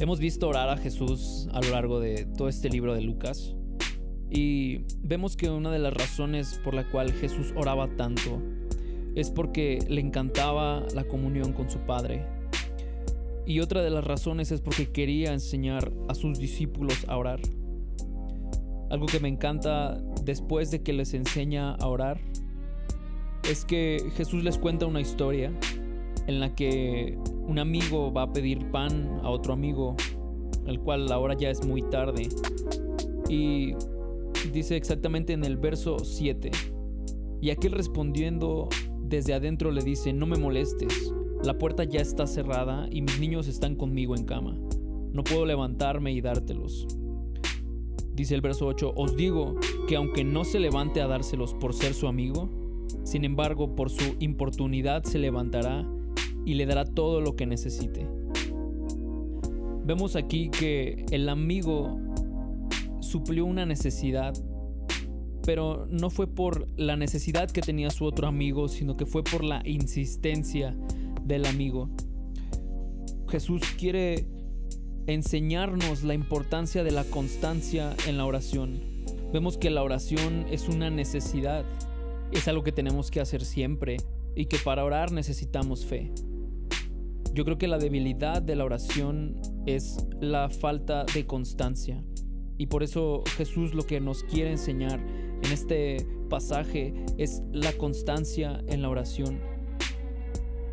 Hemos 0.00 0.18
visto 0.18 0.48
orar 0.48 0.70
a 0.70 0.78
Jesús 0.78 1.46
a 1.52 1.60
lo 1.60 1.72
largo 1.72 2.00
de 2.00 2.24
todo 2.24 2.48
este 2.48 2.70
libro 2.70 2.94
de 2.94 3.02
Lucas 3.02 3.54
y 4.30 4.78
vemos 5.02 5.36
que 5.36 5.50
una 5.50 5.70
de 5.70 5.78
las 5.78 5.92
razones 5.92 6.58
por 6.64 6.72
la 6.72 6.90
cual 6.90 7.12
Jesús 7.12 7.52
oraba 7.54 7.86
tanto 7.96 8.40
es 9.14 9.28
porque 9.30 9.78
le 9.90 10.00
encantaba 10.00 10.86
la 10.94 11.04
comunión 11.04 11.52
con 11.52 11.68
su 11.68 11.80
Padre. 11.80 12.24
Y 13.44 13.60
otra 13.60 13.82
de 13.82 13.90
las 13.90 14.02
razones 14.02 14.50
es 14.52 14.62
porque 14.62 14.90
quería 14.90 15.34
enseñar 15.34 15.92
a 16.08 16.14
sus 16.14 16.38
discípulos 16.38 17.04
a 17.06 17.18
orar. 17.18 17.40
Algo 18.88 19.04
que 19.04 19.20
me 19.20 19.28
encanta 19.28 20.00
después 20.24 20.70
de 20.70 20.82
que 20.82 20.94
les 20.94 21.12
enseña 21.12 21.74
a 21.74 21.86
orar 21.86 22.18
es 23.50 23.66
que 23.66 24.02
Jesús 24.16 24.44
les 24.44 24.56
cuenta 24.56 24.86
una 24.86 25.02
historia 25.02 25.52
en 26.26 26.40
la 26.40 26.54
que 26.54 27.18
un 27.46 27.58
amigo 27.58 28.12
va 28.12 28.22
a 28.22 28.32
pedir 28.32 28.70
pan 28.70 29.20
a 29.22 29.30
otro 29.30 29.52
amigo, 29.52 29.96
el 30.66 30.80
cual 30.80 31.10
ahora 31.12 31.34
ya 31.34 31.50
es 31.50 31.66
muy 31.66 31.82
tarde. 31.82 32.28
Y 33.28 33.74
dice 34.52 34.76
exactamente 34.76 35.32
en 35.32 35.44
el 35.44 35.56
verso 35.56 35.98
7, 35.98 36.50
y 37.40 37.50
aquel 37.50 37.72
respondiendo 37.72 38.68
desde 39.02 39.34
adentro 39.34 39.70
le 39.70 39.82
dice, 39.82 40.12
no 40.12 40.26
me 40.26 40.38
molestes, 40.38 41.12
la 41.42 41.58
puerta 41.58 41.84
ya 41.84 42.00
está 42.00 42.26
cerrada 42.26 42.86
y 42.90 43.02
mis 43.02 43.18
niños 43.18 43.48
están 43.48 43.76
conmigo 43.76 44.14
en 44.14 44.24
cama, 44.24 44.58
no 45.12 45.24
puedo 45.24 45.46
levantarme 45.46 46.12
y 46.12 46.20
dártelos. 46.20 46.86
Dice 48.14 48.34
el 48.34 48.42
verso 48.42 48.66
8, 48.66 48.92
os 48.94 49.16
digo 49.16 49.56
que 49.88 49.96
aunque 49.96 50.24
no 50.24 50.44
se 50.44 50.60
levante 50.60 51.00
a 51.00 51.06
dárselos 51.06 51.54
por 51.54 51.72
ser 51.72 51.94
su 51.94 52.06
amigo, 52.06 52.50
sin 53.04 53.24
embargo 53.24 53.74
por 53.74 53.88
su 53.88 54.16
importunidad 54.18 55.04
se 55.04 55.18
levantará 55.18 55.88
y 56.44 56.54
le 56.54 56.66
dará 56.66 56.84
todo 56.84 57.20
lo 57.20 57.36
que 57.36 57.46
necesite. 57.46 58.06
Vemos 59.84 60.14
aquí 60.14 60.50
que 60.50 61.04
el 61.10 61.28
amigo 61.28 61.98
suplió 63.00 63.44
una 63.44 63.66
necesidad, 63.66 64.34
pero 65.44 65.86
no 65.90 66.10
fue 66.10 66.26
por 66.26 66.68
la 66.78 66.96
necesidad 66.96 67.50
que 67.50 67.60
tenía 67.60 67.90
su 67.90 68.04
otro 68.04 68.28
amigo, 68.28 68.68
sino 68.68 68.96
que 68.96 69.06
fue 69.06 69.24
por 69.24 69.42
la 69.42 69.62
insistencia 69.64 70.76
del 71.24 71.46
amigo. 71.46 71.90
Jesús 73.28 73.62
quiere 73.78 74.26
enseñarnos 75.06 76.04
la 76.04 76.14
importancia 76.14 76.84
de 76.84 76.92
la 76.92 77.04
constancia 77.04 77.94
en 78.06 78.16
la 78.16 78.26
oración. 78.26 78.80
Vemos 79.32 79.58
que 79.58 79.70
la 79.70 79.82
oración 79.82 80.46
es 80.50 80.68
una 80.68 80.90
necesidad, 80.90 81.64
es 82.32 82.46
algo 82.48 82.62
que 82.62 82.72
tenemos 82.72 83.10
que 83.10 83.20
hacer 83.20 83.44
siempre 83.44 83.96
y 84.40 84.46
que 84.46 84.56
para 84.56 84.86
orar 84.86 85.12
necesitamos 85.12 85.84
fe. 85.84 86.14
Yo 87.34 87.44
creo 87.44 87.58
que 87.58 87.68
la 87.68 87.76
debilidad 87.76 88.40
de 88.40 88.56
la 88.56 88.64
oración 88.64 89.38
es 89.66 89.98
la 90.18 90.48
falta 90.48 91.04
de 91.04 91.26
constancia. 91.26 92.02
Y 92.56 92.68
por 92.68 92.82
eso 92.82 93.22
Jesús 93.36 93.74
lo 93.74 93.82
que 93.82 94.00
nos 94.00 94.24
quiere 94.24 94.50
enseñar 94.50 94.98
en 94.98 95.52
este 95.52 96.06
pasaje 96.30 96.94
es 97.18 97.42
la 97.52 97.74
constancia 97.74 98.64
en 98.66 98.80
la 98.80 98.88
oración. 98.88 99.40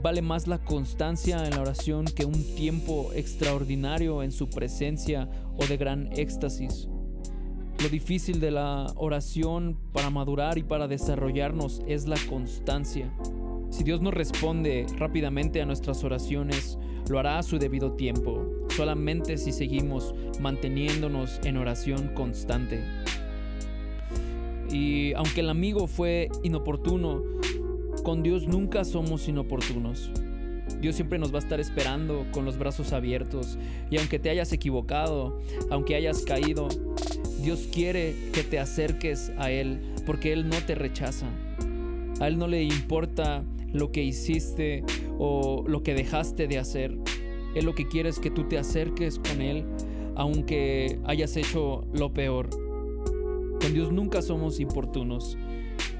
Vale 0.00 0.22
más 0.22 0.46
la 0.46 0.58
constancia 0.58 1.44
en 1.44 1.50
la 1.50 1.62
oración 1.62 2.04
que 2.04 2.24
un 2.24 2.44
tiempo 2.54 3.10
extraordinario 3.14 4.22
en 4.22 4.30
su 4.30 4.48
presencia 4.48 5.28
o 5.56 5.66
de 5.66 5.76
gran 5.76 6.12
éxtasis. 6.12 6.88
Lo 7.82 7.88
difícil 7.88 8.38
de 8.38 8.52
la 8.52 8.92
oración 8.94 9.76
para 9.92 10.10
madurar 10.10 10.56
y 10.56 10.62
para 10.62 10.86
desarrollarnos 10.86 11.82
es 11.88 12.06
la 12.06 12.16
constancia. 12.28 13.12
Si 13.70 13.84
Dios 13.84 14.00
no 14.00 14.10
responde 14.10 14.86
rápidamente 14.96 15.60
a 15.60 15.66
nuestras 15.66 16.02
oraciones, 16.04 16.78
lo 17.08 17.18
hará 17.18 17.38
a 17.38 17.42
su 17.42 17.58
debido 17.58 17.92
tiempo, 17.92 18.44
solamente 18.68 19.38
si 19.38 19.52
seguimos 19.52 20.14
manteniéndonos 20.40 21.40
en 21.44 21.56
oración 21.56 22.08
constante. 22.14 22.82
Y 24.70 25.12
aunque 25.14 25.40
el 25.40 25.50
amigo 25.50 25.86
fue 25.86 26.28
inoportuno, 26.42 27.22
con 28.02 28.22
Dios 28.22 28.46
nunca 28.46 28.84
somos 28.84 29.28
inoportunos. 29.28 30.10
Dios 30.80 30.96
siempre 30.96 31.18
nos 31.18 31.32
va 31.32 31.36
a 31.36 31.42
estar 31.42 31.60
esperando 31.60 32.26
con 32.32 32.44
los 32.44 32.58
brazos 32.58 32.92
abiertos. 32.92 33.58
Y 33.90 33.98
aunque 33.98 34.18
te 34.18 34.30
hayas 34.30 34.52
equivocado, 34.52 35.40
aunque 35.70 35.94
hayas 35.94 36.22
caído, 36.22 36.68
Dios 37.40 37.68
quiere 37.72 38.14
que 38.32 38.42
te 38.42 38.58
acerques 38.58 39.32
a 39.38 39.50
Él 39.50 39.80
porque 40.04 40.32
Él 40.32 40.48
no 40.48 40.56
te 40.66 40.74
rechaza. 40.74 41.26
A 42.20 42.28
Él 42.28 42.38
no 42.38 42.48
le 42.48 42.62
importa 42.62 43.44
lo 43.72 43.92
que 43.92 44.02
hiciste 44.02 44.84
o 45.18 45.64
lo 45.66 45.82
que 45.82 45.94
dejaste 45.94 46.46
de 46.46 46.58
hacer. 46.58 46.96
Él 47.54 47.64
lo 47.64 47.74
que 47.74 47.88
quiere 47.88 48.08
es 48.08 48.18
que 48.18 48.30
tú 48.30 48.44
te 48.44 48.58
acerques 48.58 49.18
con 49.18 49.40
Él, 49.40 49.64
aunque 50.14 50.98
hayas 51.04 51.36
hecho 51.36 51.86
lo 51.92 52.12
peor. 52.12 52.50
Con 53.60 53.72
Dios 53.72 53.92
nunca 53.92 54.22
somos 54.22 54.60
importunos 54.60 55.36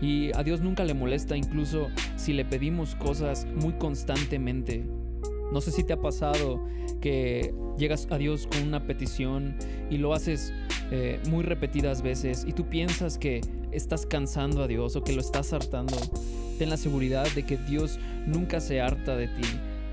y 0.00 0.30
a 0.36 0.42
Dios 0.42 0.60
nunca 0.60 0.84
le 0.84 0.94
molesta 0.94 1.36
incluso 1.36 1.88
si 2.16 2.32
le 2.32 2.44
pedimos 2.44 2.94
cosas 2.96 3.46
muy 3.54 3.72
constantemente. 3.74 4.84
No 5.52 5.60
sé 5.60 5.70
si 5.70 5.84
te 5.84 5.92
ha 5.92 6.00
pasado 6.00 6.62
que 7.00 7.54
llegas 7.78 8.08
a 8.10 8.18
Dios 8.18 8.46
con 8.46 8.62
una 8.62 8.86
petición 8.86 9.56
y 9.90 9.98
lo 9.98 10.12
haces 10.12 10.52
eh, 10.90 11.20
muy 11.28 11.44
repetidas 11.44 12.02
veces 12.02 12.44
y 12.46 12.52
tú 12.52 12.68
piensas 12.68 13.16
que 13.18 13.40
estás 13.76 14.06
cansando 14.06 14.62
a 14.62 14.66
Dios 14.66 14.96
o 14.96 15.04
que 15.04 15.12
lo 15.12 15.20
estás 15.20 15.52
hartando. 15.52 15.96
Ten 16.58 16.70
la 16.70 16.76
seguridad 16.76 17.30
de 17.34 17.44
que 17.44 17.56
Dios 17.56 17.98
nunca 18.26 18.60
se 18.60 18.80
harta 18.80 19.16
de 19.16 19.28
ti, 19.28 19.46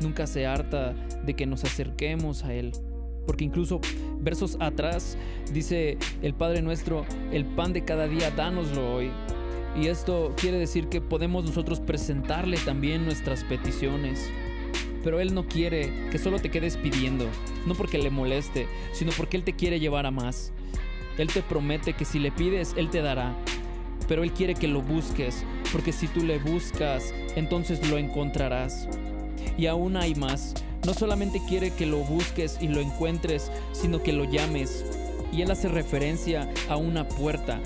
nunca 0.00 0.26
se 0.26 0.46
harta 0.46 0.94
de 1.24 1.34
que 1.34 1.46
nos 1.46 1.64
acerquemos 1.64 2.44
a 2.44 2.54
Él. 2.54 2.72
Porque 3.26 3.44
incluso 3.44 3.80
versos 4.20 4.56
atrás 4.60 5.16
dice 5.52 5.98
el 6.22 6.34
Padre 6.34 6.62
nuestro, 6.62 7.04
el 7.32 7.44
pan 7.44 7.72
de 7.72 7.84
cada 7.84 8.08
día, 8.08 8.30
dánoslo 8.30 8.94
hoy. 8.94 9.10
Y 9.76 9.86
esto 9.86 10.34
quiere 10.36 10.58
decir 10.58 10.88
que 10.88 11.00
podemos 11.00 11.44
nosotros 11.44 11.80
presentarle 11.80 12.56
también 12.58 13.04
nuestras 13.04 13.44
peticiones. 13.44 14.28
Pero 15.04 15.20
Él 15.20 15.34
no 15.34 15.46
quiere 15.46 16.08
que 16.10 16.18
solo 16.18 16.38
te 16.38 16.50
quedes 16.50 16.76
pidiendo, 16.76 17.26
no 17.66 17.74
porque 17.74 17.98
le 17.98 18.10
moleste, 18.10 18.66
sino 18.92 19.12
porque 19.16 19.36
Él 19.36 19.44
te 19.44 19.54
quiere 19.54 19.80
llevar 19.80 20.06
a 20.06 20.10
más. 20.10 20.52
Él 21.16 21.28
te 21.28 21.42
promete 21.42 21.92
que 21.92 22.04
si 22.04 22.18
le 22.18 22.32
pides, 22.32 22.74
Él 22.76 22.90
te 22.90 23.00
dará. 23.00 23.34
Pero 24.10 24.24
Él 24.24 24.32
quiere 24.32 24.56
que 24.56 24.66
lo 24.66 24.82
busques, 24.82 25.44
porque 25.70 25.92
si 25.92 26.08
tú 26.08 26.24
le 26.24 26.38
buscas, 26.38 27.14
entonces 27.36 27.88
lo 27.88 27.96
encontrarás. 27.96 28.88
Y 29.56 29.66
aún 29.66 29.96
hay 29.96 30.16
más. 30.16 30.54
No 30.84 30.94
solamente 30.94 31.40
quiere 31.48 31.70
que 31.70 31.86
lo 31.86 31.98
busques 31.98 32.58
y 32.60 32.66
lo 32.66 32.80
encuentres, 32.80 33.52
sino 33.70 34.02
que 34.02 34.12
lo 34.12 34.24
llames. 34.24 34.84
Y 35.32 35.42
Él 35.42 35.50
hace 35.52 35.68
referencia 35.68 36.50
a 36.68 36.74
una 36.74 37.06
puerta. 37.06 37.60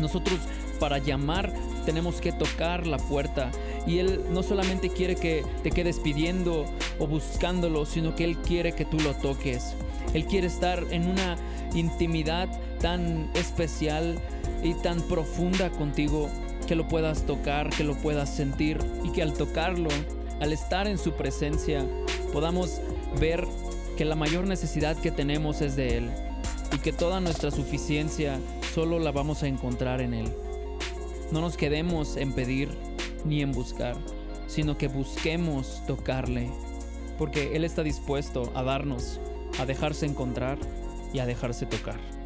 Nosotros 0.00 0.40
para 0.80 0.98
llamar 0.98 1.52
tenemos 1.86 2.20
que 2.20 2.32
tocar 2.32 2.84
la 2.84 2.98
puerta. 2.98 3.52
Y 3.86 3.98
Él 3.98 4.20
no 4.32 4.42
solamente 4.42 4.88
quiere 4.88 5.14
que 5.14 5.44
te 5.62 5.70
quedes 5.70 6.00
pidiendo 6.00 6.64
o 6.98 7.06
buscándolo, 7.06 7.86
sino 7.86 8.16
que 8.16 8.24
Él 8.24 8.36
quiere 8.38 8.72
que 8.72 8.84
tú 8.84 8.98
lo 8.98 9.14
toques. 9.14 9.76
Él 10.12 10.26
quiere 10.26 10.48
estar 10.48 10.84
en 10.90 11.06
una 11.06 11.36
intimidad 11.72 12.48
tan 12.82 13.30
especial 13.34 14.20
y 14.62 14.74
tan 14.74 15.00
profunda 15.02 15.70
contigo 15.70 16.28
que 16.66 16.74
lo 16.74 16.86
puedas 16.88 17.24
tocar, 17.24 17.70
que 17.70 17.84
lo 17.84 17.96
puedas 17.96 18.34
sentir 18.34 18.78
y 19.04 19.12
que 19.12 19.22
al 19.22 19.32
tocarlo, 19.32 19.88
al 20.40 20.52
estar 20.52 20.86
en 20.86 20.98
su 20.98 21.12
presencia, 21.12 21.86
podamos 22.32 22.80
ver 23.18 23.46
que 23.96 24.04
la 24.04 24.16
mayor 24.16 24.46
necesidad 24.46 24.96
que 24.96 25.10
tenemos 25.10 25.60
es 25.60 25.76
de 25.76 25.96
Él 25.96 26.10
y 26.74 26.78
que 26.78 26.92
toda 26.92 27.20
nuestra 27.20 27.50
suficiencia 27.50 28.38
solo 28.74 28.98
la 28.98 29.12
vamos 29.12 29.42
a 29.42 29.48
encontrar 29.48 30.00
en 30.00 30.14
Él. 30.14 30.32
No 31.30 31.40
nos 31.40 31.56
quedemos 31.56 32.16
en 32.16 32.32
pedir 32.32 32.70
ni 33.24 33.42
en 33.42 33.52
buscar, 33.52 33.96
sino 34.46 34.76
que 34.76 34.88
busquemos 34.88 35.82
tocarle, 35.86 36.50
porque 37.18 37.54
Él 37.54 37.64
está 37.64 37.82
dispuesto 37.82 38.52
a 38.54 38.62
darnos, 38.62 39.20
a 39.58 39.66
dejarse 39.66 40.06
encontrar 40.06 40.58
y 41.12 41.20
a 41.20 41.26
dejarse 41.26 41.66
tocar. 41.66 42.21